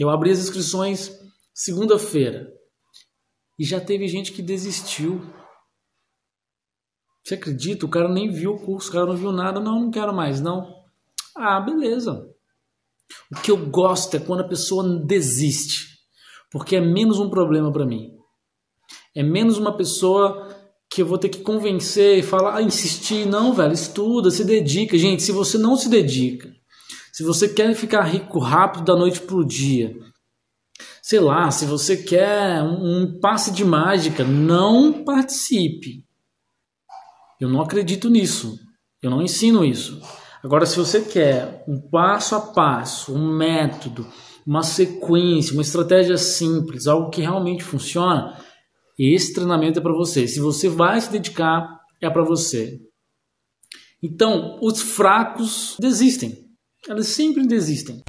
[0.00, 1.10] Eu abri as inscrições
[1.52, 2.48] segunda-feira
[3.58, 5.20] e já teve gente que desistiu.
[7.24, 7.84] Você acredita?
[7.84, 9.58] O cara nem viu o curso, o cara não viu nada.
[9.58, 10.72] Não, não quero mais, não.
[11.36, 12.32] Ah, beleza.
[13.32, 15.98] O que eu gosto é quando a pessoa desiste,
[16.48, 18.12] porque é menos um problema para mim.
[19.16, 20.46] É menos uma pessoa
[20.88, 23.26] que eu vou ter que convencer e falar, ah, insistir.
[23.26, 24.96] Não, velho, estuda, se dedica.
[24.96, 26.54] Gente, se você não se dedica,
[27.18, 29.92] se você quer ficar rico rápido da noite pro dia,
[31.02, 36.04] sei lá, se você quer um, um passe de mágica, não participe.
[37.40, 38.56] Eu não acredito nisso.
[39.02, 40.00] Eu não ensino isso.
[40.44, 44.06] Agora, se você quer um passo a passo, um método,
[44.46, 48.40] uma sequência, uma estratégia simples, algo que realmente funciona,
[48.96, 50.28] esse treinamento é para você.
[50.28, 52.78] Se você vai se dedicar, é para você.
[54.00, 56.47] Então, os fracos desistem.
[56.88, 58.02] Eles sempre desistem.